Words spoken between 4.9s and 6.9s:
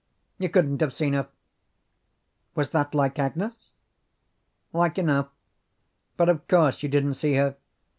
enough; but of course you